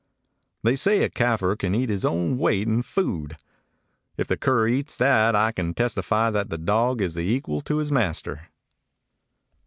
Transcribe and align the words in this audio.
"They 0.63 0.75
say 0.75 1.03
a 1.03 1.11
Kafir 1.11 1.55
can 1.55 1.75
eat 1.75 1.89
his 1.89 2.03
own 2.03 2.39
weight 2.39 2.67
in 2.67 2.81
food. 2.81 3.37
If 4.17 4.25
the 4.27 4.35
cur 4.35 4.67
eats 4.67 4.97
that 4.97 5.35
I 5.35 5.51
can 5.51 5.75
testify 5.75 6.31
that 6.31 6.49
the 6.49 6.57
dog 6.57 7.01
is 7.03 7.13
the 7.13 7.21
equal 7.21 7.61
to 7.61 7.77
his 7.77 7.91
master." 7.91 8.47